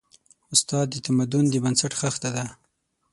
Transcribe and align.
استاد 0.53 0.85
د 0.91 0.95
تمدن 1.07 1.45
د 1.49 1.55
بنسټ 1.63 1.93
خښته 1.99 2.29
ده. 2.35 2.45